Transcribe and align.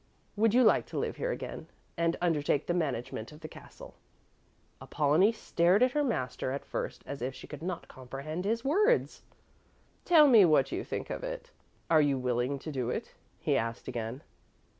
"Would 0.35 0.55
you 0.55 0.63
like 0.63 0.87
to 0.87 0.97
live 0.97 1.17
here 1.17 1.31
again 1.31 1.67
and 1.95 2.17
undertake 2.19 2.65
the 2.65 2.73
management 2.73 3.31
of 3.31 3.41
the 3.41 3.47
castle?" 3.47 3.93
Apollonie 4.81 5.31
stared 5.31 5.83
at 5.83 5.91
her 5.91 6.03
master 6.03 6.49
at 6.51 6.65
first 6.65 7.03
as 7.05 7.21
if 7.21 7.35
she 7.35 7.45
could 7.45 7.61
not 7.61 7.87
comprehend 7.87 8.43
his 8.43 8.65
words. 8.65 9.21
"Tell 10.03 10.27
me 10.27 10.43
what 10.43 10.71
you 10.71 10.83
think 10.83 11.11
of 11.11 11.23
it? 11.23 11.51
Are 11.87 12.01
you 12.01 12.17
willing 12.17 12.57
to 12.57 12.71
do 12.71 12.89
it?" 12.89 13.13
he 13.39 13.55
asked 13.55 13.87
again. 13.87 14.23